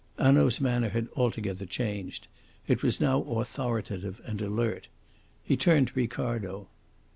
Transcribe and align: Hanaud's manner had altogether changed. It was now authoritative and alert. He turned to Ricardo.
Hanaud's 0.17 0.59
manner 0.59 0.89
had 0.89 1.09
altogether 1.15 1.67
changed. 1.67 2.27
It 2.67 2.81
was 2.81 2.99
now 2.99 3.21
authoritative 3.21 4.19
and 4.25 4.41
alert. 4.41 4.87
He 5.43 5.55
turned 5.55 5.89
to 5.89 5.93
Ricardo. 5.93 6.69